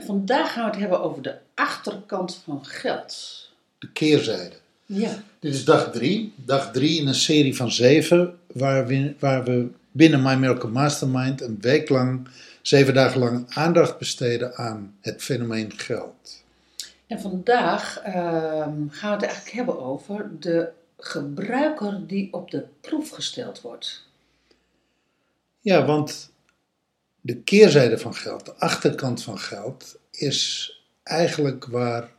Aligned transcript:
En 0.00 0.06
vandaag 0.06 0.52
gaan 0.52 0.64
we 0.64 0.70
het 0.70 0.80
hebben 0.80 1.02
over 1.02 1.22
de 1.22 1.34
achterkant 1.54 2.40
van 2.44 2.64
geld. 2.64 3.48
De 3.78 3.92
keerzijde. 3.92 4.56
Ja. 4.86 5.22
Dit 5.38 5.54
is 5.54 5.64
dag 5.64 5.90
drie. 5.90 6.32
Dag 6.36 6.72
drie 6.72 7.00
in 7.00 7.06
een 7.06 7.14
serie 7.14 7.56
van 7.56 7.72
zeven 7.72 8.38
waar 8.46 8.86
we, 8.86 9.14
waar 9.18 9.44
we 9.44 9.68
binnen 9.90 10.22
My 10.22 10.34
Miracle 10.34 10.70
Mastermind 10.70 11.40
een 11.40 11.58
week 11.60 11.88
lang, 11.88 12.28
zeven 12.62 12.94
dagen 12.94 13.20
lang 13.20 13.54
aandacht 13.54 13.98
besteden 13.98 14.56
aan 14.56 14.94
het 15.00 15.22
fenomeen 15.22 15.72
geld. 15.76 16.42
En 17.06 17.20
vandaag 17.20 18.00
ehm, 18.00 18.88
gaan 18.88 19.10
we 19.10 19.16
het 19.16 19.22
eigenlijk 19.22 19.52
hebben 19.52 19.80
over 19.80 20.30
de 20.38 20.68
gebruiker 20.98 22.06
die 22.06 22.32
op 22.32 22.50
de 22.50 22.64
proef 22.80 23.10
gesteld 23.10 23.60
wordt. 23.60 24.06
Ja, 25.60 25.84
want 25.84 26.29
de 27.20 27.42
keerzijde 27.42 27.98
van 27.98 28.14
geld, 28.14 28.44
de 28.44 28.54
achterkant 28.54 29.22
van 29.22 29.38
geld, 29.38 29.98
is 30.10 30.74
eigenlijk 31.02 31.64
waar 31.64 32.12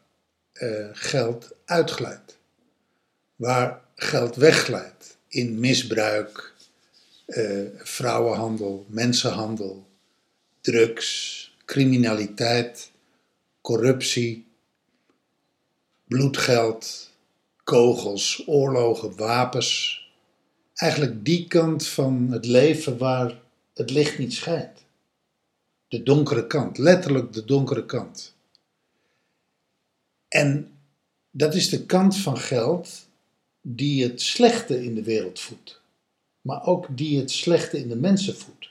eh, 0.54 0.88
geld 0.92 1.52
uitglijdt. 1.66 2.38
Waar 3.36 3.82
geld 3.96 4.36
wegglijdt 4.36 5.18
in 5.28 5.60
misbruik, 5.60 6.54
eh, 7.26 7.62
vrouwenhandel, 7.78 8.86
mensenhandel, 8.90 9.88
drugs, 10.62 11.56
criminaliteit, 11.66 12.92
corruptie, 13.62 14.48
bloedgeld, 16.08 17.12
kogels, 17.64 18.44
oorlogen, 18.46 19.16
wapens. 19.16 20.00
Eigenlijk 20.74 21.26
die 21.26 21.48
kant 21.48 21.88
van 21.88 22.28
het 22.32 22.46
leven 22.46 22.98
waar 22.98 23.40
het 23.74 23.90
licht 23.90 24.18
niet 24.18 24.34
schijnt. 24.34 24.81
De 25.92 26.04
donkere 26.04 26.48
kant, 26.48 26.78
letterlijk 26.78 27.34
de 27.34 27.46
donkere 27.46 27.86
kant. 27.86 28.36
En 30.28 30.72
dat 31.32 31.56
is 31.56 31.70
de 31.70 31.86
kant 31.86 32.18
van 32.18 32.38
geld 32.38 33.08
die 33.62 34.04
het 34.04 34.22
slechte 34.22 34.84
in 34.84 34.96
de 34.96 35.04
wereld 35.04 35.40
voedt, 35.40 35.82
maar 36.42 36.66
ook 36.66 36.88
die 36.90 37.20
het 37.20 37.32
slechte 37.32 37.78
in 37.78 37.88
de 37.88 37.96
mensen 37.96 38.38
voedt. 38.38 38.70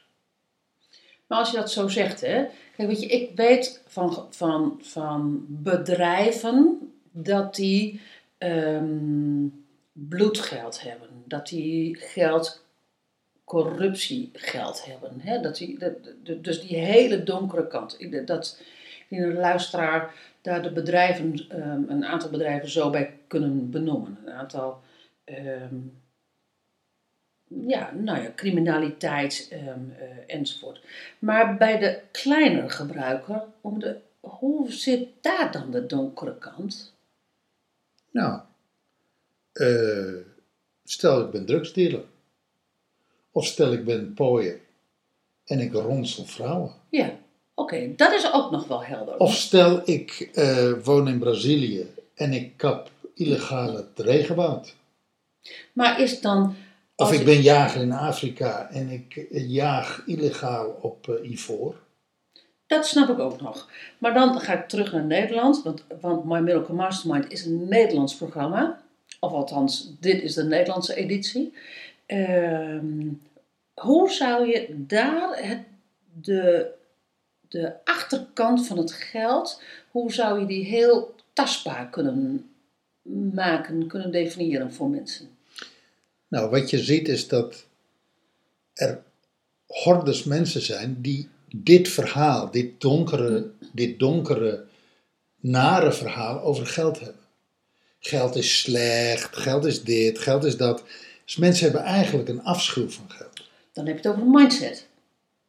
Maar 1.27 1.38
als 1.38 1.50
je 1.50 1.56
dat 1.56 1.70
zo 1.70 1.88
zegt, 1.88 2.20
hè. 2.20 2.44
Kijk, 2.77 2.88
weet 2.88 3.00
je, 3.00 3.06
ik 3.06 3.36
weet 3.36 3.82
van, 3.86 4.27
van, 4.30 4.78
van 4.82 5.44
bedrijven 5.48 6.78
dat 7.10 7.55
die 7.55 8.00
ehm, 8.38 9.46
bloedgeld 9.92 10.82
hebben. 10.82 11.08
Dat 11.24 11.48
die 11.48 11.96
geld, 11.96 12.64
corruptiegeld 13.50 14.84
hebben. 14.84 15.20
Hè? 15.20 15.40
Dat 15.40 15.56
die, 15.56 15.78
dus 16.40 16.60
die 16.60 16.76
hele 16.76 17.22
donkere 17.22 17.66
kant. 17.66 17.98
Dat 18.26 18.60
in 19.08 19.22
een 19.22 19.34
luisteraar 19.34 20.14
daar 20.40 20.62
de 20.62 20.72
bedrijven, 20.72 21.48
ehm, 21.48 21.82
een 21.88 22.04
aantal 22.04 22.30
bedrijven 22.30 22.68
zo 22.68 22.90
bij 22.90 23.18
kunnen 23.26 23.70
benoemen. 23.70 24.18
Een 24.24 24.32
aantal, 24.32 24.80
ehm, 25.24 25.74
ja, 27.44 27.92
nou 27.92 28.22
ja, 28.22 28.33
criminaliteit 28.34 29.48
ehm, 29.50 29.90
eh, 29.98 30.36
enzovoort. 30.36 30.80
Maar 31.18 31.56
bij 31.56 31.78
de 31.78 32.00
kleinere 32.10 32.68
gebruiker, 32.68 33.42
om 33.60 33.78
de, 33.78 33.96
hoe 34.20 34.72
zit 34.72 35.08
daar 35.20 35.52
dan 35.52 35.70
de 35.70 35.86
donkere 35.86 36.39
kant? 36.39 36.94
Nou, 38.10 38.40
eh, 39.52 40.14
stel 40.84 41.24
ik 41.24 41.30
ben 41.30 41.46
drugsdealer. 41.46 42.05
Of 43.33 43.46
stel 43.46 43.73
ik 43.73 43.85
ben 43.85 44.14
pooier 44.14 44.61
en 45.45 45.61
ik 45.61 45.73
ronsel 45.73 46.24
vrouwen. 46.24 46.73
Ja, 46.89 47.18
oké, 47.55 47.92
dat 47.96 48.13
is 48.13 48.33
ook 48.33 48.51
nog 48.51 48.67
wel 48.67 48.85
helder. 48.85 49.17
Of 49.17 49.35
stel 49.35 49.80
ik 49.85 50.30
eh, 50.35 50.73
woon 50.85 51.08
in 51.08 51.18
Brazilië 51.18 51.86
en 52.14 52.33
ik 52.33 52.57
kap 52.57 52.90
illegaal 53.14 53.74
het 53.74 53.98
regenwoud. 53.98 54.74
Maar 55.73 56.01
is 56.01 56.20
dan. 56.20 56.55
Of 56.96 57.13
ik 57.13 57.24
ben 57.24 57.40
jager 57.40 57.80
in 57.80 57.92
Afrika 57.92 58.70
en 58.70 58.90
ik 58.90 59.17
eh, 59.17 59.48
jaag 59.51 60.02
illegaal 60.07 60.79
op 60.80 61.08
eh, 61.08 61.30
ivoor. 61.30 61.74
Dat 62.67 62.86
snap 62.86 63.08
ik 63.08 63.19
ook 63.19 63.40
nog. 63.40 63.70
Maar 63.98 64.14
dan 64.14 64.40
ga 64.40 64.52
ik 64.52 64.69
terug 64.69 64.92
naar 64.92 65.05
Nederland, 65.05 65.63
want, 65.63 65.85
want 66.01 66.24
My 66.24 66.39
Miracle 66.39 66.74
Mastermind 66.74 67.33
is 67.33 67.45
een 67.45 67.69
Nederlands 67.69 68.14
programma. 68.14 68.80
Of 69.20 69.33
althans, 69.33 69.92
dit 70.01 70.23
is 70.23 70.35
de 70.35 70.45
Nederlandse 70.45 70.95
editie. 70.95 71.52
Ehm, 72.10 73.08
hoe 73.74 74.10
zou 74.10 74.46
je 74.46 74.84
daar 74.86 75.46
het, 75.48 75.62
de, 76.20 76.70
de 77.48 77.84
achterkant 77.84 78.66
van 78.66 78.78
het 78.78 78.92
geld, 78.92 79.62
hoe 79.90 80.12
zou 80.12 80.40
je 80.40 80.46
die 80.46 80.64
heel 80.64 81.14
tastbaar 81.32 81.90
kunnen 81.90 82.50
maken, 83.32 83.86
kunnen 83.86 84.12
definiëren 84.12 84.72
voor 84.72 84.88
mensen? 84.88 85.28
Nou, 86.28 86.50
wat 86.50 86.70
je 86.70 86.78
ziet 86.78 87.08
is 87.08 87.28
dat 87.28 87.66
er 88.72 89.02
hordes 89.66 90.24
mensen 90.24 90.62
zijn 90.62 90.96
die 91.00 91.28
dit 91.54 91.88
verhaal, 91.88 92.50
dit 92.50 92.80
donkere, 92.80 93.50
dit 93.72 93.98
donkere, 93.98 94.64
nare 95.40 95.92
verhaal 95.92 96.40
over 96.40 96.66
geld 96.66 96.98
hebben. 97.00 97.22
Geld 97.98 98.36
is 98.36 98.60
slecht, 98.60 99.36
geld 99.36 99.64
is 99.64 99.82
dit, 99.82 100.18
geld 100.18 100.44
is 100.44 100.56
dat. 100.56 100.84
Dus 101.30 101.39
mensen 101.39 101.64
hebben 101.64 101.83
eigenlijk 101.83 102.29
een 102.29 102.42
afschuw 102.42 102.89
van 102.89 103.05
geld. 103.08 103.41
Dan 103.73 103.86
heb 103.86 103.95
je 103.98 104.02
het 104.08 104.11
over 104.17 104.23
een 104.27 104.30
mindset. 104.30 104.86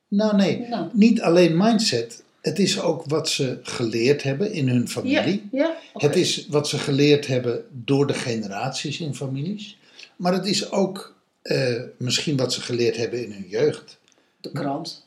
Nou 0.07 0.35
nee, 0.35 0.59
Nou. 0.69 0.89
niet 0.93 1.21
alleen 1.21 1.57
mindset. 1.57 2.23
Het 2.41 2.59
is 2.59 2.81
ook 2.81 3.03
wat 3.07 3.29
ze 3.29 3.59
geleerd 3.63 4.23
hebben 4.23 4.51
in 4.51 4.67
hun 4.69 4.81
Ja, 4.81 4.87
familie. 4.87 5.47
ja 5.51 5.75
oké. 5.93 6.05
Het 6.05 6.15
is 6.15 6.47
wat 6.49 6.67
ze 6.67 6.77
geleerd 6.77 7.27
hebben 7.27 7.65
door 7.71 8.07
de 8.07 8.13
generaties 8.13 8.99
in 8.99 9.15
families. 9.15 9.77
Maar 10.15 10.33
het 10.33 10.45
is 10.45 10.71
ook 10.71 11.15
eh, 11.41 11.81
misschien 11.97 12.37
wat 12.37 12.53
ze 12.53 12.61
geleerd 12.61 12.97
hebben 12.97 13.23
in 13.25 13.31
hun 13.31 13.47
jeugd. 13.49 13.99
de 14.41 14.51
krant. 14.51 15.05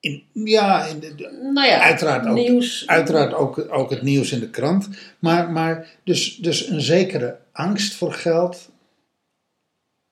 In, 0.00 0.22
ja, 0.32 0.84
in 0.86 1.00
de- 1.00 1.50
Nou 1.54 1.66
ja, 1.68 1.80
Uiteraard 1.80 2.26
ook. 2.26 2.34
nieuws. 2.34 2.82
uiteraard 2.86 3.34
ook, 3.34 3.66
ook 3.70 3.90
het 3.90 4.02
nieuws 4.02 4.32
in 4.32 4.40
de 4.40 4.50
krant. 4.50 4.88
Maar, 5.18 5.50
maar 5.50 5.88
dus, 6.04 6.36
dus 6.36 6.66
een 6.68 6.80
zekere 6.80 7.36
angst 7.52 7.94
voor 7.94 8.12
geld, 8.12 8.68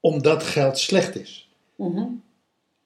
omdat 0.01 0.43
geld 0.43 0.79
slecht 0.79 1.17
is. 1.17 1.49
Mhm. 1.77 2.05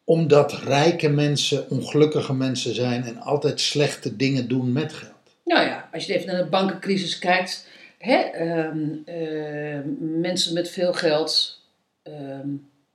Omdat 0.04 0.52
rijke 0.52 1.08
mensen 1.08 1.70
ongelukkige 1.70 2.34
mensen 2.34 2.74
zijn 2.74 3.04
en 3.04 3.16
altijd 3.16 3.60
slechte 3.60 4.16
dingen 4.16 4.48
doen 4.48 4.72
met 4.72 4.92
geld. 4.92 5.12
Nou 5.44 5.66
ja, 5.66 5.88
als 5.92 6.06
je 6.06 6.14
even 6.14 6.26
naar 6.26 6.42
de 6.42 6.50
bankencrisis 6.50 7.18
kijkt, 7.18 7.66
hè, 7.98 8.16
ehm, 8.16 8.88
ehm, 9.04 10.20
mensen 10.20 10.54
met 10.54 10.70
veel 10.70 10.92
geld, 10.92 11.60
ehm, 12.02 12.48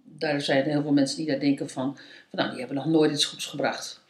daar 0.03 0.41
zijn 0.41 0.63
heel 0.63 0.81
veel 0.81 0.93
mensen 0.93 1.17
die 1.17 1.25
daar 1.25 1.39
denken 1.39 1.69
van, 1.69 1.97
van 2.29 2.39
nou, 2.39 2.49
die 2.49 2.59
hebben 2.59 2.77
nog 2.77 2.85
nooit 2.85 3.11
iets 3.11 3.25
goeds 3.25 3.45
gebracht. 3.45 4.01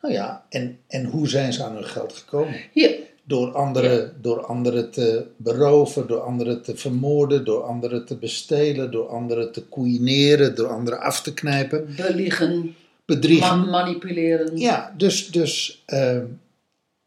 Nou 0.00 0.14
ja, 0.14 0.44
en, 0.48 0.78
en 0.88 1.04
hoe 1.04 1.28
zijn 1.28 1.52
ze 1.52 1.64
aan 1.64 1.74
hun 1.74 1.84
geld 1.84 2.12
gekomen? 2.12 2.54
Hier, 2.72 2.96
Door 3.24 3.52
anderen, 3.52 4.16
door 4.20 4.46
anderen 4.46 4.90
te 4.90 5.26
beroven, 5.36 6.06
door 6.06 6.20
anderen 6.20 6.62
te 6.62 6.76
vermoorden, 6.76 7.44
door 7.44 7.62
anderen 7.62 8.06
te 8.06 8.16
bestelen, 8.16 8.90
door 8.90 9.08
anderen 9.08 9.52
te 9.52 9.62
koeineren, 9.62 10.54
door 10.54 10.68
anderen 10.68 11.00
af 11.00 11.22
te 11.22 11.34
knijpen, 11.34 11.94
beliegen, 11.96 12.76
bedriegen. 13.04 13.58
ma- 13.58 13.70
manipuleren. 13.70 14.58
Ja, 14.58 14.94
dus, 14.96 15.30
dus 15.30 15.82
ehm, 15.86 16.26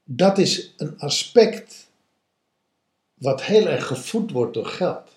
dat 0.04 0.38
is 0.38 0.74
een 0.78 0.94
aspect 0.98 1.88
wat 3.14 3.44
heel 3.44 3.68
erg 3.68 3.88
gevoed 3.88 4.32
wordt 4.32 4.54
door 4.54 4.66
geld. 4.66 5.10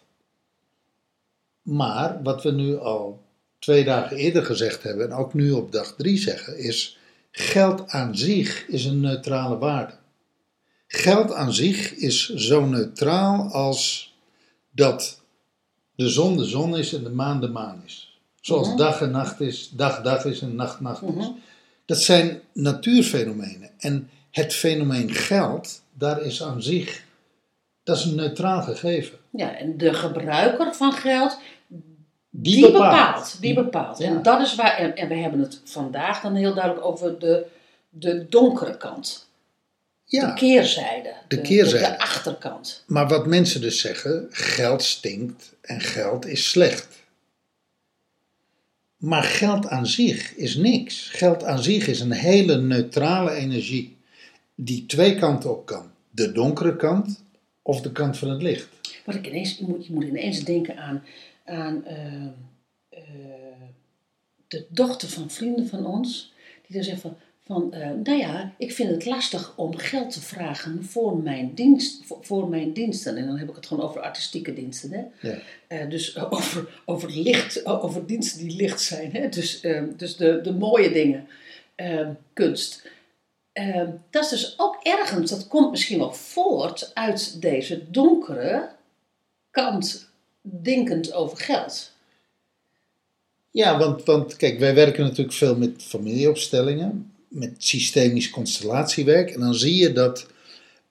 Maar 1.62 2.22
wat 2.22 2.43
we 2.43 2.50
nu 2.50 2.78
al 2.78 3.22
twee 3.58 3.84
dagen 3.84 4.17
eerder 4.17 4.44
gezegd 4.44 4.82
hebben 4.82 5.11
en 5.11 5.17
ook 5.17 5.34
nu 5.34 5.50
op 5.50 5.72
dag 5.72 5.94
drie 5.96 6.19
zeggen, 6.19 6.58
is 6.58 6.99
geld 7.31 7.90
aan 7.90 8.17
zich 8.17 8.67
is 8.69 8.84
een 8.84 9.00
neutrale 9.00 9.58
waarde. 9.58 9.93
Geld 10.90 11.32
aan 11.32 11.52
zich 11.52 11.94
is 11.94 12.29
zo 12.35 12.64
neutraal 12.67 13.52
als 13.52 14.12
dat 14.70 15.20
de 15.94 16.08
zon 16.08 16.37
de 16.37 16.44
zon 16.44 16.76
is 16.76 16.94
en 16.94 17.02
de 17.02 17.11
maan 17.11 17.40
de 17.40 17.49
maan 17.49 17.82
is. 17.87 18.19
Zoals 18.40 18.69
Mhm. 18.69 18.76
dag 18.76 19.00
en 19.00 19.11
nacht 19.11 19.40
is, 19.40 19.70
dag 19.75 20.02
dag 20.02 20.25
is 20.25 20.40
en 20.40 20.55
nacht 20.55 20.81
nacht 20.81 21.02
is. 21.02 21.08
Mhm. 21.14 21.29
Dat 21.87 21.99
zijn 22.02 22.40
natuurfenomenen. 22.52 23.70
En 23.79 24.11
het 24.31 24.55
fenomeen 24.55 25.11
geld 25.11 25.82
daar 25.93 26.23
is 26.23 26.43
aan 26.43 26.62
zich, 26.62 27.05
dat 27.82 27.96
is 27.96 28.05
een 28.05 28.14
neutraal 28.14 28.62
gegeven. 28.62 29.19
Ja, 29.31 29.56
en 29.56 29.79
de 29.79 29.94
gebruiker 29.94 30.75
van 30.75 30.93
geld, 30.93 31.38
Die, 32.31 32.55
die, 32.55 32.73
bepaalt. 32.73 32.91
bepaalt. 32.93 33.41
Die 33.41 33.55
bepaalt. 33.55 33.99
Ja. 33.99 34.06
En 34.06 34.23
dat 34.23 34.41
is 34.41 34.55
waar, 34.55 34.76
en, 34.76 34.96
en 34.96 35.08
we 35.08 35.14
hebben 35.14 35.41
het 35.41 35.61
vandaag 35.64 36.20
dan 36.20 36.34
heel 36.34 36.55
duidelijk 36.55 36.84
over 36.87 37.19
de, 37.19 37.46
de 37.88 38.26
donkere 38.29 38.76
kant. 38.76 39.27
De 40.08 40.32
keerzijde. 40.34 41.14
De 41.28 41.40
keerzijde. 41.40 41.87
De, 41.87 41.99
achterkant. 41.99 42.84
maar 42.87 43.08
wat 43.08 43.26
mensen 43.26 43.60
dus 43.60 43.81
zeggen, 43.81 44.26
geld 44.31 44.82
stinkt 44.82 45.55
en 45.60 45.81
geld 45.81 46.26
is 46.26 46.50
slecht. 46.50 47.06
Maar 48.96 49.22
geld 49.22 49.66
aan 49.66 49.87
zich 49.87 50.34
is 50.34 50.56
niks. 50.56 51.08
Geld 51.08 51.44
aan 51.44 51.62
zich 51.62 51.87
is 51.87 52.00
een 52.00 52.12
hele 52.12 52.60
neutrale 52.60 53.31
energie 53.31 53.96
die 54.55 54.87
twee 54.87 55.14
kanten 55.16 55.50
op 55.50 55.66
kan. 55.66 55.90
De 56.10 56.32
donkere 56.32 56.76
kant 56.76 57.22
of 57.62 57.81
de 57.81 57.93
kant 57.93 58.19
van 58.19 58.31
het 58.31 58.43
licht. 58.43 58.69
Wat 59.05 59.14
ik 59.14 59.26
ineens, 59.26 59.58
je, 59.58 59.64
moet, 59.66 59.87
je 59.87 59.93
moet 59.93 60.05
ineens 60.05 60.44
denken 60.44 60.76
aan, 60.76 61.05
aan 61.44 61.84
eh, 61.84 62.25
eh, 62.88 63.02
de 64.49 64.66
dochter 64.69 65.08
van 65.08 65.31
vrienden 65.31 65.69
van 65.69 65.87
ons. 65.87 66.32
Die 66.66 66.76
dan 66.76 66.84
zegt 66.84 67.00
van, 67.00 67.16
van 67.48 67.72
eh, 67.72 67.90
nou 68.02 68.18
ja, 68.18 68.52
ik 68.56 68.72
vind 68.72 68.90
het 68.90 69.04
lastig 69.04 69.52
om 69.56 69.76
geld 69.76 70.10
te 70.10 70.20
vragen 70.20 70.84
voor 70.84 71.16
mijn, 71.16 71.54
dienst, 71.54 72.04
voor, 72.04 72.18
voor 72.20 72.48
mijn 72.48 72.72
diensten. 72.72 73.16
En 73.16 73.26
dan 73.26 73.38
heb 73.38 73.48
ik 73.48 73.56
het 73.56 73.66
gewoon 73.66 73.84
over 73.84 74.00
artistieke 74.00 74.54
diensten. 74.54 74.90
Hè? 74.92 75.28
Ja. 75.28 75.38
Eh, 75.66 75.90
dus 75.90 76.12
eh, 76.12 76.32
over, 76.32 76.82
over, 76.84 77.10
licht, 77.10 77.66
over 77.66 78.06
diensten 78.06 78.46
die 78.46 78.56
licht 78.56 78.80
zijn. 78.80 79.12
Hè? 79.12 79.28
Dus, 79.28 79.60
dus 79.96 80.16
de, 80.16 80.40
de 80.42 80.52
mooie 80.52 80.90
dingen. 80.90 81.28
Kunst. 82.32 82.88
Dat 84.10 84.24
is 84.24 84.28
dus 84.28 84.54
ook 84.56 84.78
ergens, 84.82 85.30
dat 85.30 85.48
komt 85.48 85.70
misschien 85.70 85.98
wel 85.98 86.12
voort 86.12 86.90
uit 86.94 87.40
deze 87.40 87.90
donkere 87.90 88.68
kant 89.50 90.10
denkend 90.40 91.12
over 91.12 91.38
geld. 91.38 91.92
Ja, 93.50 93.78
want, 93.78 94.04
want 94.04 94.36
kijk, 94.36 94.58
wij 94.58 94.74
werken 94.74 95.04
natuurlijk 95.04 95.36
veel 95.36 95.56
met 95.56 95.82
familieopstellingen, 95.82 97.12
met 97.28 97.54
systemisch 97.58 98.30
constellatiewerk. 98.30 99.30
En 99.30 99.40
dan 99.40 99.54
zie 99.54 99.76
je 99.76 99.92
dat 99.92 100.26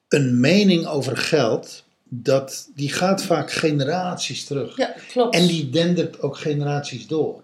een 0.07 0.39
mening 0.39 0.85
over 0.85 1.17
geld, 1.17 1.83
dat, 2.03 2.69
die 2.75 2.89
gaat 2.89 3.23
vaak 3.23 3.51
generaties 3.51 4.45
terug. 4.45 4.77
Ja, 4.77 4.95
klopt. 5.11 5.35
En 5.35 5.47
die 5.47 5.69
dendert 5.69 6.21
ook 6.21 6.37
generaties 6.37 7.07
door. 7.07 7.43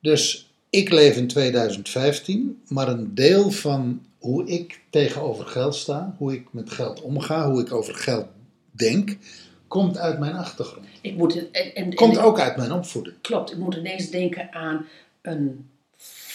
Dus 0.00 0.50
ik 0.70 0.90
leef 0.90 1.16
in 1.16 1.26
2015, 1.26 2.62
maar 2.68 2.88
een 2.88 3.14
deel 3.14 3.50
van 3.50 4.06
hoe 4.18 4.46
ik 4.46 4.80
tegenover 4.90 5.46
geld 5.46 5.74
sta, 5.74 6.14
hoe 6.18 6.32
ik 6.32 6.46
met 6.50 6.70
geld 6.70 7.00
omga, 7.00 7.50
hoe 7.50 7.60
ik 7.60 7.72
over 7.72 7.94
geld 7.94 8.26
denk, 8.70 9.16
komt 9.68 9.98
uit 9.98 10.18
mijn 10.18 10.34
achtergrond. 10.34 10.86
ik 11.00 11.16
moet, 11.16 11.50
en, 11.50 11.74
en, 11.74 11.94
Komt 11.94 12.18
ook 12.18 12.40
uit 12.40 12.56
mijn 12.56 12.72
opvoeding. 12.72 13.16
Klopt, 13.20 13.52
ik 13.52 13.58
moet 13.58 13.74
ineens 13.74 14.10
denken 14.10 14.52
aan 14.52 14.86
een 15.22 15.68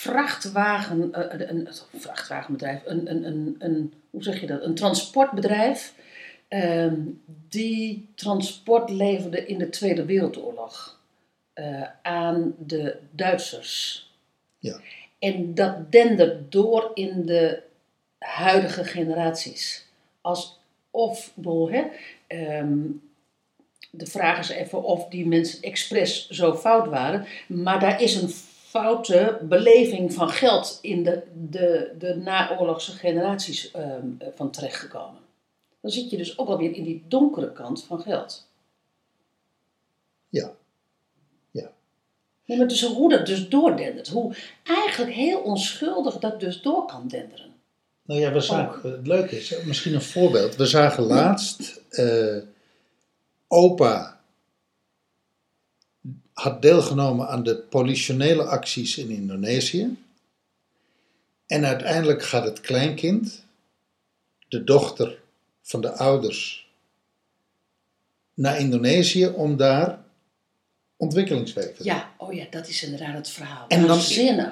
vrachtwagen, 0.02 1.14
eh, 1.14 1.50
een, 1.50 1.68
vrachtwagenbedrijf, 1.94 2.82
een, 2.86 3.10
een, 3.10 3.26
een, 3.26 3.56
een, 3.60 3.94
hoe 4.10 4.24
zeg 4.24 4.40
je 4.40 4.48
dat, 4.48 4.64
een 4.64 4.76
transportbedrijf 4.76 5.94
ehm, 6.48 7.00
die 7.50 8.10
transport 8.16 8.90
leverde 8.90 9.46
in 9.46 9.58
de 9.58 9.70
Tweede 9.70 10.06
Wereldoorlog 10.06 11.00
eh, 11.54 11.84
aan 12.02 12.56
de 12.58 12.98
Duitsers. 13.12 14.06
Ja. 14.60 14.80
En 15.20 15.56
dat 15.56 15.92
dendert 15.92 16.52
door 16.52 16.92
in 16.94 17.26
de 17.26 17.62
huidige 18.18 18.84
generaties. 18.84 19.86
Alsof, 20.22 21.28
ik 21.28 21.32
bedoel, 21.36 21.72
hè, 21.72 21.84
ehm, 22.28 22.78
de 23.92 24.06
vraag 24.06 24.40
is 24.40 24.50
even 24.50 24.84
of 24.84 25.08
die 25.08 25.28
mensen 25.28 25.62
expres 25.62 26.30
zo 26.30 26.56
fout 26.56 26.88
waren. 26.88 27.26
Maar 27.48 27.80
daar 27.80 28.02
is 28.02 28.16
een 28.16 28.34
foute 28.72 29.40
beleving 29.42 30.14
van 30.14 30.30
geld 30.30 30.80
in 30.82 31.04
de, 31.04 31.24
de, 31.50 31.92
de 31.98 32.16
naoorlogse 32.16 32.92
generaties 32.92 33.72
ehm, 33.72 34.08
eh, 34.18 34.28
van 34.36 34.52
terechtgekomen. 34.52 35.20
Dan 35.82 35.92
zit 35.92 36.10
je 36.10 36.18
dus 36.18 36.38
ook 36.38 36.48
alweer 36.48 36.76
in 36.76 36.84
die 36.84 37.04
donkere 37.08 37.52
kant 37.52 37.84
van 37.84 38.02
geld. 38.02 38.48
Ja. 40.30 40.52
Ja. 41.52 41.72
Nee, 42.46 42.58
maar 42.58 42.68
dus 42.68 42.86
hoe 42.86 43.10
dat 43.10 43.26
dus 43.26 43.50
doordendert. 43.50 44.08
Hoe 44.08 44.36
eigenlijk 44.64 45.14
heel 45.14 45.40
onschuldig 45.40 46.18
dat 46.18 46.40
dus 46.40 46.62
door 46.62 46.86
kan 46.86 47.08
denderen. 47.08 47.54
Nou 48.06 48.20
ja, 48.20 48.32
we 48.32 48.40
zagen, 48.40 48.92
het 48.92 49.08
leuke 49.08 49.38
is, 49.38 49.64
misschien 49.64 49.94
een 49.94 50.02
voorbeeld. 50.02 50.56
We 50.56 50.66
zagen 50.66 51.04
laatst, 51.04 51.82
eh, 51.90 52.38
opa 53.48 54.21
had 56.34 56.62
deelgenomen 56.62 57.28
aan 57.28 57.44
de 57.44 57.56
politionele 57.56 58.44
acties 58.44 58.98
in 58.98 59.10
Indonesië. 59.10 59.98
En 61.46 61.66
uiteindelijk 61.66 62.24
gaat 62.24 62.44
het 62.44 62.62
kleinkind, 62.62 63.46
de 64.48 64.64
dochter 64.64 65.22
van 65.62 65.82
de 65.82 65.92
ouders, 65.92 66.70
naar 68.34 68.60
Indonesië 68.60 69.28
om 69.28 69.58
daar 69.58 70.04
doen. 71.10 71.86
Ja, 71.86 72.10
oh 72.18 72.34
ja, 72.34 72.44
dat 72.50 72.68
is 72.68 72.84
inderdaad 72.84 73.16
het 73.16 73.30
verhaal. 73.30 73.66
En 73.68 73.88
dan-. 73.88 74.02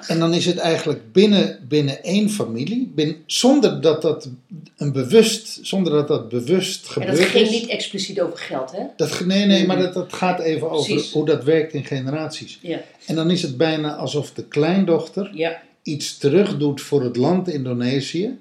En 0.06 0.18
dan 0.18 0.34
is 0.34 0.46
het 0.46 0.56
eigenlijk 0.56 1.12
binnen, 1.12 1.58
binnen 1.68 2.02
één 2.02 2.30
familie, 2.30 2.92
binnen, 2.94 3.16
zonder 3.26 3.80
dat 3.80 4.02
dat 4.02 4.28
een 4.76 4.92
bewust, 4.92 5.58
zonder 5.62 5.92
dat 5.92 6.08
dat 6.08 6.28
bewust 6.28 6.86
En 6.86 6.92
gebeurd 6.92 7.16
dat 7.16 7.26
ging 7.26 7.50
niet 7.50 7.66
expliciet 7.66 8.20
over 8.20 8.38
geld, 8.38 8.72
hè? 8.72 8.82
Dat, 8.96 9.20
nee, 9.24 9.46
nee, 9.46 9.66
maar 9.66 9.78
dat, 9.78 9.94
dat 9.94 10.12
gaat 10.12 10.40
even 10.40 10.70
over 10.70 10.92
Precies. 10.92 11.12
hoe 11.12 11.26
dat 11.26 11.44
werkt 11.44 11.72
in 11.72 11.84
generaties. 11.84 12.58
Ja, 12.62 12.80
En 13.06 13.14
dan 13.14 13.30
is 13.30 13.42
het 13.42 13.56
bijna 13.56 13.96
alsof 13.96 14.32
de 14.32 14.44
kleindochter 14.44 15.30
ja, 15.34 15.62
iets 15.82 16.18
terugdoet 16.18 16.80
voor 16.80 17.02
het 17.02 17.16
land 17.16 17.48
Indonesië, 17.48 18.38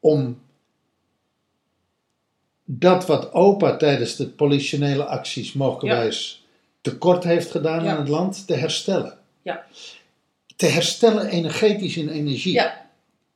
om 0.00 0.38
dat 2.64 3.06
wat 3.06 3.32
opa 3.32 3.76
tijdens 3.76 4.16
de 4.16 4.26
politionele 4.26 5.04
acties 5.04 5.52
mogelijkwijs 5.52 6.45
tekort 6.90 7.24
heeft 7.24 7.50
gedaan 7.50 7.84
Ja. 7.84 7.90
aan 7.90 7.98
het 7.98 8.08
land, 8.08 8.46
te 8.46 8.54
herstellen. 8.54 9.18
ja. 9.42 9.64
Te 10.56 10.66
herstellen 10.66 11.26
energetisch 11.28 11.96
in 11.96 12.08
energie. 12.08 12.52
Ja. 12.52 12.84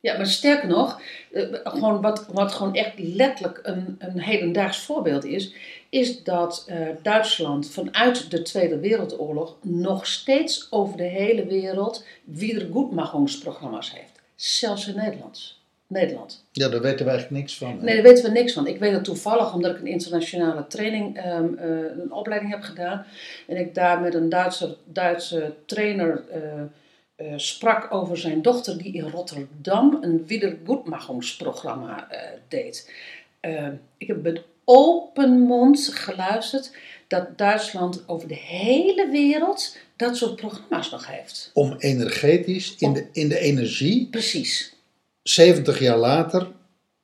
Ja, 0.01 0.17
maar 0.17 0.27
sterker 0.27 0.69
nog, 0.69 1.01
eh, 1.33 1.43
gewoon 1.53 2.01
wat, 2.01 2.27
wat 2.33 2.53
gewoon 2.53 2.75
echt 2.75 2.93
letterlijk 2.99 3.61
een, 3.63 3.97
een 3.99 4.21
hedendaags 4.21 4.79
voorbeeld 4.79 5.25
is, 5.25 5.53
is 5.89 6.23
dat 6.25 6.65
eh, 6.67 6.77
Duitsland 7.03 7.71
vanuit 7.71 8.31
de 8.31 8.43
Tweede 8.43 8.79
Wereldoorlog 8.79 9.57
nog 9.63 10.07
steeds 10.07 10.67
over 10.71 10.97
de 10.97 11.03
hele 11.03 11.47
wereld 11.47 12.05
wiedergoedmachingsprogramma's 12.25 13.93
heeft. 13.93 14.21
Zelfs 14.35 14.87
in 14.89 14.97
Nederland. 14.97 15.57
Nederland. 15.91 16.45
Ja, 16.53 16.69
daar 16.69 16.81
weten 16.81 17.05
we 17.05 17.11
eigenlijk 17.11 17.41
niks 17.41 17.57
van. 17.57 17.79
hè? 17.79 17.85
Nee, 17.85 17.95
daar 17.95 18.05
weten 18.05 18.25
we 18.25 18.31
niks 18.31 18.53
van. 18.53 18.67
Ik 18.67 18.79
weet 18.79 18.93
het 18.93 19.05
toevallig 19.05 19.55
omdat 19.55 19.71
ik 19.71 19.81
een 19.81 19.87
internationale 19.87 20.67
training, 20.67 21.17
ehm, 21.17 21.55
eh, 21.55 21.69
een 22.03 22.13
opleiding 22.13 22.53
heb 22.53 22.63
gedaan. 22.63 23.07
En 23.47 23.57
ik 23.57 23.75
daar 23.75 24.01
met 24.01 24.15
een 24.15 24.29
Duitse, 24.29 24.77
Duitse 24.85 25.55
trainer 25.67 26.25
eh, 26.31 26.61
eh, 27.17 27.33
sprak 27.37 27.95
over 27.95 28.19
zijn 28.19 28.43
dochter 28.43 28.79
die 28.79 28.93
in 28.93 29.09
Rotterdam 29.09 29.99
een 30.01 30.27
wiedergoedmachingsprogramma 30.27 32.09
deed. 32.49 32.91
Eh, 33.41 33.69
ik 33.99 34.07
heb 34.07 34.23
met 34.23 34.43
open 34.65 35.41
mond 35.41 35.91
geluisterd 35.95 36.73
dat 37.07 37.39
Duitsland 37.39 38.09
over 38.09 38.29
de 38.29 38.37
hele 38.37 39.09
wereld 39.11 39.77
dat 39.97 40.17
soort 40.17 40.37
programma's 40.37 40.91
nog 40.91 41.07
heeft. 41.07 41.51
Om 41.55 41.75
energetisch, 41.79 42.75
in 42.79 42.93
de, 42.93 43.07
in 43.13 43.29
de 43.29 43.39
energie, 43.39 44.09
Precies. 44.11 44.75
70 45.23 45.79
jaar 45.81 45.97
later, 45.99 46.47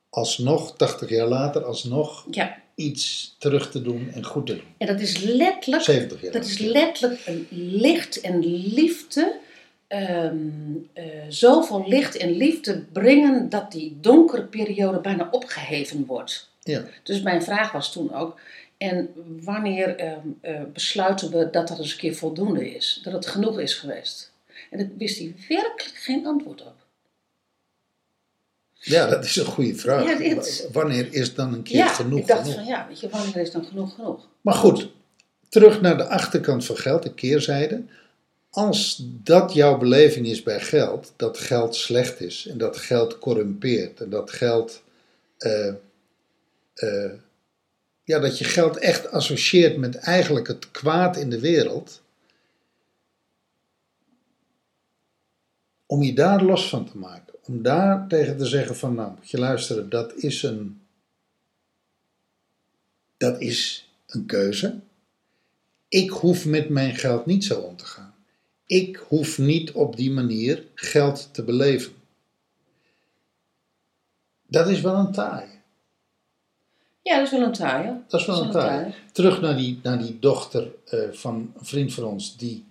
alsnog, 0.09 0.75
80 0.77 1.09
jaar 1.09 1.27
later, 1.27 1.63
alsnog 1.63 2.25
Ja, 2.31 2.57
iets 2.75 3.35
terug 3.39 3.71
te 3.71 3.81
doen 3.81 4.09
en 4.13 4.23
goed 4.25 4.45
te 4.45 4.53
doen. 4.53 4.63
en 4.77 4.87
dat 4.87 4.99
is 4.99 5.17
letterlijk 5.23 5.83
70 5.83 6.21
jaar 6.21 6.31
Dat 6.31 6.45
is 6.45 6.57
letterlijk 6.57 7.21
een 7.25 7.47
licht 7.51 8.21
en 8.21 8.39
liefde. 8.73 9.39
ehm, 9.87 10.37
eh, 10.93 11.05
zoveel 11.29 11.83
licht 11.87 12.17
en 12.17 12.31
liefde 12.31 12.83
brengen 12.91 13.49
dat 13.49 13.71
die 13.71 13.97
donkere 14.01 14.43
periode 14.43 14.99
bijna 14.99 15.27
opgeheven 15.31 16.05
wordt. 16.05 16.49
Ja. 16.63 16.83
Dus 17.03 17.21
mijn 17.21 17.43
vraag 17.43 17.71
was 17.71 17.91
toen 17.91 18.13
ook: 18.13 18.39
en 18.77 19.09
wanneer 19.43 19.95
ehm, 19.95 20.19
eh, 20.41 20.61
besluiten 20.73 21.31
we 21.31 21.49
dat 21.49 21.67
dat 21.67 21.79
eens 21.79 21.91
een 21.91 21.97
keer 21.97 22.15
voldoende 22.15 22.75
is? 22.75 22.99
Dat 23.03 23.13
het 23.13 23.25
genoeg 23.27 23.59
is 23.59 23.73
geweest? 23.73 24.31
En 24.69 24.77
daar 24.77 24.89
wist 24.97 25.17
hij 25.19 25.35
werkelijk 25.47 25.95
geen 25.95 26.25
antwoord 26.27 26.61
op. 26.61 26.73
ja, 28.87 29.07
dat 29.07 29.23
is 29.23 29.35
een 29.35 29.45
goede 29.45 29.75
vraag. 29.75 30.05
Ja, 30.05 30.17
dit- 30.17 30.67
Wanneer 30.71 31.07
is 31.13 31.33
dan 31.33 31.53
een 31.53 31.63
keer 31.63 31.77
Ja, 31.77 31.87
genoeg 31.87 32.19
ik 32.19 32.27
dacht 32.27 32.39
genoeg? 32.41 32.55
van 32.55 32.65
ja, 32.65 32.85
weet 32.87 32.99
je, 32.99 33.09
wanneer 33.09 33.35
is 33.37 33.51
dan 33.51 33.65
genoeg 33.65 33.95
genoeg? 33.95 34.27
Maar 34.41 34.53
goed, 34.53 34.89
terug 35.49 35.81
naar 35.81 35.97
de 35.97 36.07
achterkant 36.07 36.65
van 36.65 36.77
geld, 36.77 37.03
de 37.03 37.13
keerzijde. 37.13 37.83
Als 38.49 39.03
dat 39.23 39.53
jouw 39.53 39.77
beleving 39.77 40.27
is 40.27 40.43
bij 40.43 40.59
geld, 40.59 41.13
dat 41.15 41.37
geld 41.37 41.75
slecht 41.75 42.19
is 42.21 42.47
en 42.47 42.57
dat 42.57 42.77
geld 42.77 43.19
corrumpeert 43.19 44.01
en 44.01 44.09
dat 44.09 44.31
geld 44.31 44.81
eh, 45.37 45.67
eh, 46.73 47.11
ja, 48.03 48.19
dat 48.19 48.37
je 48.37 48.45
geld 48.45 48.77
echt 48.77 49.11
associeert 49.11 49.77
met 49.77 49.95
eigenlijk 49.95 50.47
het 50.47 50.71
kwaad 50.71 51.17
in 51.17 51.29
de 51.29 51.39
wereld. 51.39 52.01
Om 55.87 56.03
je 56.03 56.13
daar 56.13 56.43
los 56.43 56.69
van 56.69 56.85
te 56.85 56.97
maken. 56.97 57.33
Om 57.45 57.61
daar 57.61 58.07
tegen 58.07 58.37
te 58.37 58.45
zeggen 58.45 58.75
van, 58.75 58.95
nou 58.95 59.11
moet 59.15 59.29
je 59.29 59.39
luisteren, 59.39 59.89
dat 59.89 60.13
is 60.15 60.43
een, 60.43 60.81
dat 63.17 63.41
is 63.41 63.89
een 64.07 64.25
keuze. 64.25 64.79
Ik 65.87 66.09
hoef 66.09 66.45
met 66.45 66.69
mijn 66.69 66.95
geld 66.95 67.25
niet 67.25 67.43
zo 67.43 67.59
om 67.59 67.75
te 67.75 67.85
gaan. 67.85 68.15
Ik 68.65 68.95
hoef 68.95 69.37
niet 69.37 69.71
op 69.71 69.95
die 69.95 70.11
manier 70.11 70.65
geld 70.75 71.29
te 71.31 71.43
beleven. 71.43 71.93
Dat 74.47 74.67
is 74.67 74.81
wel 74.81 74.95
een 74.95 75.11
taai. 75.11 75.45
Ja, 77.01 77.15
dat 77.15 77.25
is 77.25 77.31
wel 77.31 77.41
een 77.41 77.53
taaie. 77.53 78.01
Dat 78.07 78.19
is 78.19 78.25
wel 78.25 78.43
een 78.43 78.51
taai. 78.51 78.93
Terug 79.11 79.41
naar 79.41 79.57
die, 79.57 79.79
naar 79.83 79.97
die 79.97 80.19
dochter 80.19 80.71
eh, 80.85 80.99
van 81.11 81.53
een 81.57 81.65
vriend 81.65 81.93
van 81.93 82.03
ons, 82.03 82.37
die 82.37 82.65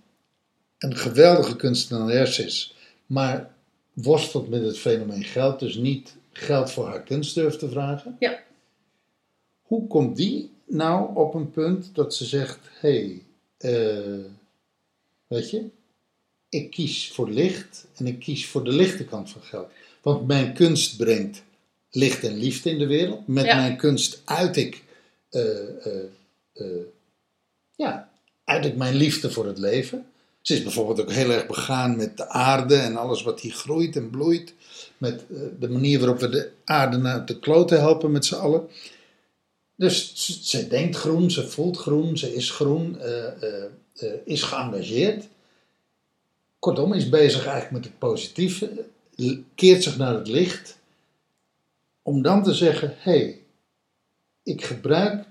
een 0.77 0.95
geweldige 0.95 1.55
kunstenares 1.55 2.39
is, 2.39 2.75
maar 3.07 3.55
worstelt 3.93 4.49
met 4.49 4.63
het 4.63 4.77
fenomeen 4.77 5.23
geld, 5.23 5.59
dus 5.59 5.75
niet 5.75 6.15
geld 6.31 6.71
voor 6.71 6.87
haar 6.87 7.03
kunst 7.03 7.35
durft 7.35 7.59
te 7.59 7.69
vragen. 7.69 8.15
Ja. 8.19 8.43
Hoe 9.61 9.87
komt 9.87 10.15
die 10.17 10.51
nou 10.65 11.15
op 11.15 11.33
een 11.33 11.51
punt 11.51 11.95
dat 11.95 12.15
ze 12.15 12.25
zegt: 12.25 12.59
hé, 12.79 12.89
hey, 12.89 13.21
eh, 13.57 14.23
weet 15.27 15.49
je, 15.49 15.65
ik 16.49 16.71
kies 16.71 17.11
voor 17.11 17.29
licht 17.29 17.87
en 17.95 18.07
ik 18.07 18.19
kies 18.19 18.47
voor 18.47 18.63
de 18.63 18.71
lichte 18.71 19.05
kant 19.05 19.29
van 19.29 19.41
geld. 19.41 19.71
Want 20.01 20.27
mijn 20.27 20.53
kunst 20.53 20.97
brengt 20.97 21.43
licht 21.91 22.23
en 22.23 22.37
liefde 22.37 22.69
in 22.69 22.79
de 22.79 22.87
wereld. 22.87 23.27
Met 23.27 23.45
Ja. 23.45 23.55
mijn 23.55 23.77
kunst 23.77 24.21
uit 24.25 24.57
ik, 24.57 24.83
eh, 25.29 25.85
eh, 26.53 26.83
ja, 27.75 28.09
uit 28.43 28.65
ik 28.65 28.75
mijn 28.75 28.95
liefde 28.95 29.31
voor 29.31 29.45
het 29.45 29.57
leven. 29.57 30.05
Ze 30.47 30.53
is 30.53 30.63
bijvoorbeeld 30.63 31.01
ook 31.01 31.11
heel 31.11 31.31
erg 31.31 31.47
begaan 31.47 31.95
met 31.95 32.17
de 32.17 32.29
aarde 32.29 32.75
en 32.75 32.97
alles 32.97 33.23
wat 33.23 33.39
hier 33.39 33.53
groeit 33.53 33.95
en 33.95 34.09
bloeit. 34.09 34.53
Met 34.97 35.25
eh, 35.29 35.39
de 35.59 35.69
manier 35.69 35.99
waarop 35.99 36.19
we 36.19 36.29
de 36.29 36.51
aarde 36.63 36.97
naar 36.97 37.25
de 37.25 37.39
kloten 37.39 37.79
helpen 37.79 38.11
met 38.11 38.25
z'n 38.25 38.35
allen. 38.35 38.67
Dus 39.75 40.13
ze, 40.49 40.67
denkt 40.67 40.95
groen, 40.95 41.31
ze 41.31 41.47
voelt 41.47 41.77
groen, 41.77 42.17
ze 42.17 42.35
is 42.35 42.51
groen, 42.51 42.99
eh, 42.99 43.43
eh, 43.43 44.11
is 44.25 44.41
geëngageerd. 44.41 45.27
Kortom, 46.59 46.93
is 46.93 47.09
bezig 47.09 47.45
eigenlijk 47.45 47.71
met 47.71 47.83
het 47.83 47.99
positieve, 47.99 48.85
keert 49.55 49.83
zich 49.83 49.97
naar 49.97 50.13
het 50.13 50.27
licht. 50.27 50.77
Om 52.01 52.21
dan 52.21 52.43
te 52.43 52.53
zeggen, 52.53 52.95
hé, 52.97 53.11
hey, 53.11 53.41
ik 54.43 54.63
gebruik 54.63 55.25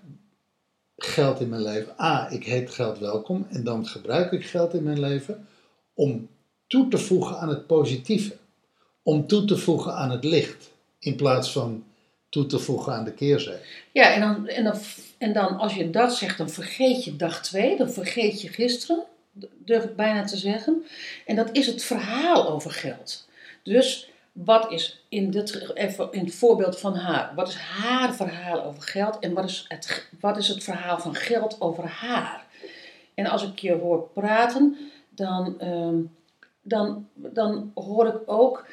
geld 0.96 1.40
in 1.40 1.48
mijn 1.48 1.62
leven. 1.62 2.00
A, 2.00 2.30
ik 2.30 2.44
heet 2.44 2.70
geld 2.70 2.98
welkom. 2.98 3.46
En 3.50 3.64
dan 3.64 3.86
gebruik 3.86 4.32
ik 4.32 4.46
geld 4.46 4.74
in 4.74 4.82
mijn 4.82 5.00
leven 5.00 5.48
om 5.94 6.28
toe 6.66 6.88
te 6.88 6.98
voegen 6.98 7.38
aan 7.38 7.48
het 7.48 7.66
positieve. 7.66 8.36
Om 9.02 9.26
toe 9.26 9.44
te 9.44 9.56
voegen 9.56 9.94
aan 9.94 10.10
het 10.10 10.24
licht. 10.24 10.70
In 10.98 11.16
plaats 11.16 11.52
van 11.52 11.84
toe 12.28 12.46
te 12.46 12.58
voegen 12.58 12.92
aan 12.92 13.04
de 13.04 13.12
keerzijde. 13.12 13.60
Ja, 13.92 14.12
en 14.12 14.20
dan, 14.20 14.48
en, 14.48 14.64
dan, 14.64 14.78
en 15.18 15.32
dan 15.32 15.56
als 15.56 15.74
je 15.74 15.90
dat 15.90 16.14
zegt, 16.14 16.38
dan 16.38 16.50
vergeet 16.50 17.04
je 17.04 17.16
dag 17.16 17.42
twee, 17.42 17.76
dan 17.76 17.90
vergeet 17.90 18.40
je 18.40 18.48
gisteren, 18.48 19.04
durf 19.64 19.84
ik 19.84 19.96
bijna 19.96 20.24
te 20.24 20.36
zeggen. 20.36 20.84
En 21.26 21.36
dat 21.36 21.48
is 21.52 21.66
het 21.66 21.82
verhaal 21.82 22.48
over 22.48 22.70
geld. 22.70 23.28
Dus 23.62 24.10
wat 24.44 24.72
is 24.72 25.04
in, 25.08 25.30
dit, 25.30 25.72
even 25.74 26.12
in 26.12 26.24
het 26.24 26.34
voorbeeld 26.34 26.78
van 26.78 26.94
haar, 26.94 27.32
wat 27.34 27.48
is 27.48 27.54
haar 27.54 28.14
verhaal 28.14 28.64
over 28.64 28.82
geld 28.82 29.18
en 29.18 29.34
wat 29.34 29.44
is 29.44 29.64
het, 29.68 30.08
wat 30.20 30.36
is 30.36 30.48
het 30.48 30.64
verhaal 30.64 30.98
van 30.98 31.14
geld 31.14 31.60
over 31.60 31.84
haar? 31.84 32.46
En 33.14 33.26
als 33.26 33.42
ik 33.42 33.58
je 33.58 33.72
hoor 33.72 34.08
praten, 34.14 34.76
dan, 35.08 35.60
ehm, 35.60 35.96
dan, 36.62 37.08
dan 37.14 37.70
hoor 37.74 38.06
ik 38.06 38.20
ook, 38.26 38.66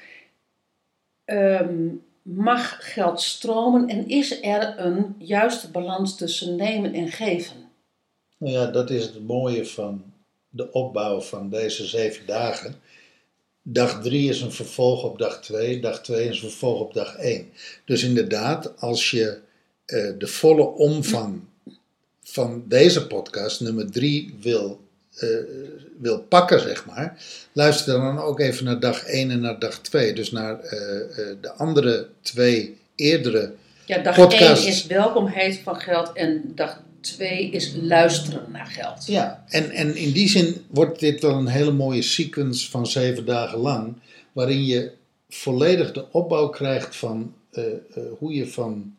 ehm, 1.25 1.87
mag 2.21 2.93
geld 2.93 3.21
stromen 3.21 3.87
en 3.87 4.07
is 4.07 4.41
er 4.41 4.79
een 4.79 5.15
juiste 5.17 5.71
balans 5.71 6.17
tussen 6.17 6.55
nemen 6.55 6.93
en 6.93 7.07
geven? 7.07 7.71
Nou 8.37 8.53
ja, 8.53 8.65
dat 8.65 8.89
is 8.89 9.03
het 9.03 9.27
mooie 9.27 9.65
van 9.65 10.03
de 10.49 10.71
opbouw 10.71 11.21
van 11.21 11.49
deze 11.49 11.85
zeven 11.85 12.25
dagen. 12.25 12.75
Dag 13.65 14.01
drie 14.01 14.29
is 14.29 14.41
een 14.41 14.51
vervolg 14.51 15.03
op 15.03 15.17
dag 15.17 15.41
twee, 15.41 15.79
dag 15.79 16.01
twee 16.01 16.29
is 16.29 16.41
een 16.41 16.49
vervolg 16.49 16.79
op 16.79 16.93
dag 16.93 17.15
één. 17.15 17.49
Dus 17.85 18.03
inderdaad, 18.03 18.81
als 18.81 19.11
je 19.11 19.39
eh, 19.85 20.09
de 20.17 20.27
volle 20.27 20.65
omvang 20.65 21.41
van 22.23 22.63
deze 22.67 23.07
podcast, 23.07 23.61
nummer 23.61 23.91
drie, 23.91 24.35
wil, 24.41 24.81
eh, 25.15 25.29
wil 25.99 26.21
pakken, 26.21 26.59
zeg 26.59 26.85
maar, 26.85 27.23
luister 27.51 27.93
dan 27.93 28.19
ook 28.19 28.39
even 28.39 28.65
naar 28.65 28.79
dag 28.79 29.03
één 29.03 29.31
en 29.31 29.39
naar 29.39 29.59
dag 29.59 29.79
twee. 29.79 30.13
Dus 30.13 30.31
naar 30.31 30.59
eh, 30.59 30.69
de 31.41 31.51
andere 31.57 32.07
twee 32.21 32.77
eerdere 32.95 33.53
Ja, 33.85 33.97
dag 33.97 34.15
Podcast. 34.15 34.63
1 34.63 34.73
is 34.73 34.85
welkomheid 34.85 35.59
van 35.63 35.75
geld 35.75 36.13
en 36.13 36.51
dag 36.55 36.81
2 37.03 37.49
is 37.49 37.73
luisteren 37.81 38.51
naar 38.51 38.65
geld. 38.65 39.05
Ja, 39.05 39.43
en, 39.47 39.71
en 39.71 39.95
in 39.95 40.11
die 40.11 40.29
zin 40.29 40.65
wordt 40.69 40.99
dit 40.99 41.21
wel 41.21 41.33
een 41.35 41.47
hele 41.47 41.71
mooie 41.71 42.01
sequence 42.01 42.69
van 42.69 42.87
zeven 42.87 43.25
dagen 43.25 43.59
lang, 43.59 43.93
waarin 44.31 44.65
je 44.65 44.91
volledig 45.29 45.91
de 45.91 46.11
opbouw 46.11 46.49
krijgt 46.49 46.95
van 46.95 47.33
eh, 47.51 47.63
eh, 47.65 47.77
hoe 48.19 48.33
je 48.33 48.47
van, 48.47 48.95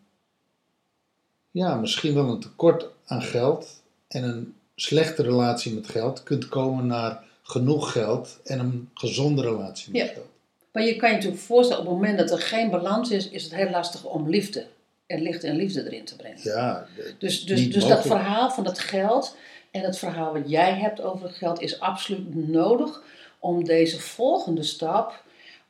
ja, 1.50 1.74
misschien 1.74 2.14
wel 2.14 2.28
een 2.28 2.40
tekort 2.40 2.86
aan 3.04 3.22
geld 3.22 3.82
en 4.08 4.24
een 4.24 4.54
slechte 4.76 5.22
relatie 5.22 5.72
met 5.74 5.88
geld 5.88 6.22
kunt 6.22 6.48
komen 6.48 6.86
naar 6.86 7.22
genoeg 7.42 7.92
geld 7.92 8.40
en 8.44 8.58
een 8.58 8.88
gezonde 8.94 9.42
relatie 9.42 9.92
met 9.92 10.00
Ja. 10.00 10.06
geld. 10.06 10.26
Maar 10.72 10.84
je 10.84 10.96
kan 10.96 11.08
je 11.10 11.14
natuurlijk 11.14 11.42
voorstellen, 11.42 11.82
op 11.82 11.88
het 11.88 11.98
moment 11.98 12.18
dat 12.18 12.30
er 12.30 12.40
geen 12.40 12.70
balans 12.70 13.10
is, 13.10 13.28
is 13.28 13.42
het 13.44 13.54
heel 13.54 13.70
lastig 13.70 14.04
om 14.04 14.28
liefde 14.28 14.66
en 15.06 15.22
licht 15.22 15.44
en 15.44 15.56
liefde 15.56 15.84
erin 15.84 16.04
te 16.04 16.16
brengen. 16.16 16.40
Ja, 16.42 16.86
Dus, 17.18 17.44
dus, 17.44 17.70
dus 17.70 17.86
dat 17.86 18.06
verhaal 18.06 18.50
van 18.50 18.64
het 18.64 18.78
geld 18.78 19.36
en 19.70 19.82
het 19.82 19.98
verhaal 19.98 20.32
wat 20.32 20.50
jij 20.50 20.74
hebt 20.74 21.00
over 21.00 21.26
het 21.26 21.36
geld 21.36 21.60
is 21.60 21.80
absoluut 21.80 22.48
nodig 22.48 23.02
om 23.38 23.64
deze 23.64 24.00
volgende 24.00 24.62
stap 24.62 25.22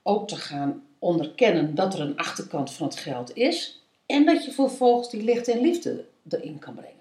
ook 0.02 0.28
te 0.28 0.36
gaan 0.36 0.82
onderkennen 0.98 1.74
dat 1.74 1.94
er 1.94 2.00
een 2.00 2.16
achterkant 2.16 2.72
van 2.72 2.86
het 2.86 2.96
geld 2.96 3.36
is 3.36 3.82
en 4.06 4.26
dat 4.26 4.44
je 4.44 4.50
vervolgens 4.50 5.10
die 5.10 5.22
licht 5.22 5.48
en 5.48 5.60
liefde 5.60 6.04
erin 6.28 6.58
kan 6.58 6.74
brengen. 6.74 6.92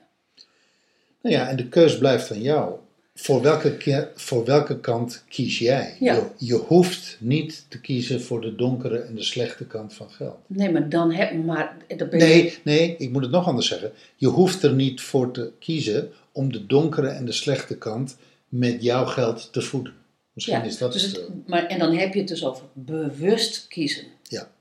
nou 1.22 1.36
ja, 1.36 1.50
en 1.50 1.56
de 1.56 1.70
keus 1.70 1.98
blijft 1.98 2.32
aan 2.32 2.42
jou. 2.42 2.76
Voor 3.16 3.42
welke, 3.42 3.78
ke- 3.78 4.12
voor 4.16 4.46
welke 4.46 4.80
kant 4.80 5.24
kies 5.30 5.60
jij? 5.60 5.96
Ja. 6.00 6.14
Je, 6.16 6.46
je 6.46 6.54
hoeft 6.56 7.18
niet 7.20 7.66
te 7.68 7.80
kiezen 7.82 8.22
voor 8.22 8.42
de 8.42 8.56
donkere 8.56 8.98
en 9.00 9.16
de 9.16 9.24
slechte 9.24 9.66
kant 9.66 9.94
van 9.94 10.10
geld. 10.12 10.38
Nee, 10.48 10.72
maar 10.72 10.90
dan 10.90 11.12
heb 11.12 11.34
maar. 11.46 11.78
Ben 11.88 11.98
je- 12.12 12.18
Nee, 12.18 12.58
nee, 12.64 12.96
ik 12.98 13.12
moet 13.12 13.22
het 13.22 13.32
nog 13.32 13.48
anders 13.48 13.68
zeggen. 13.68 13.92
Je 14.16 14.28
hoeft 14.28 14.64
er 14.64 14.74
niet 14.74 15.02
voor 15.02 15.32
te 15.32 15.52
kiezen 15.60 16.12
om 16.32 16.52
de 16.52 16.66
donkere 16.66 17.08
en 17.08 17.26
de 17.26 17.32
slechte 17.32 17.78
kant 17.78 18.16
met 18.50 18.84
jouw 18.84 19.06
geld 19.06 19.50
te 19.54 19.62
voeden. 19.62 19.94
Misschien 20.34 20.58
Ja, 20.58 20.64
is 20.64 20.78
dat 20.78 20.94
dus 20.94 21.02
het. 21.02 21.12
het, 21.16 21.22
eh, 21.28 21.30
maar, 21.46 21.66
en 21.66 21.80
dan 21.80 21.96
heb 21.96 22.14
je 22.14 22.20
het 22.20 22.28
dus 22.28 22.46
over 22.46 22.64
bewust 22.74 23.68
kiezen. 23.68 24.06
Ja. 24.24 24.52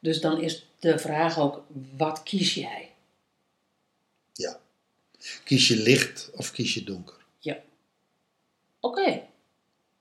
Dus 0.00 0.20
dan 0.20 0.40
is 0.42 0.66
de 0.78 0.98
vraag 0.98 1.38
ook, 1.38 1.64
wat 1.96 2.22
kies 2.22 2.54
jij? 2.54 2.88
ja. 4.32 4.60
Kies 5.44 5.68
je 5.68 5.76
licht 5.76 6.30
of 6.34 6.50
kies 6.52 6.74
je 6.74 6.84
donker? 6.84 7.14
Oké, 8.84 9.22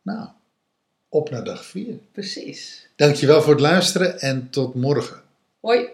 Nou, 0.01 0.27
op 1.09 1.29
naar 1.29 1.43
dag 1.43 1.65
4. 1.65 1.99
precies. 2.11 2.89
Dankjewel 2.95 3.41
voor 3.41 3.51
het 3.51 3.61
luisteren 3.61 4.19
en 4.19 4.49
tot 4.49 4.75
morgen. 4.75 5.21
Hoi. 5.59 5.87